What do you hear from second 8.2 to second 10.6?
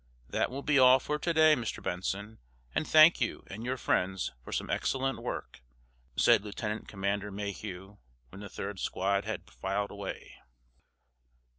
when the third squad had filed away.